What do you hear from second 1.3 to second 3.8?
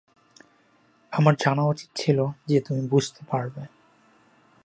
জানা উচিত ছিল যে তুমি বুঝতে পারবে।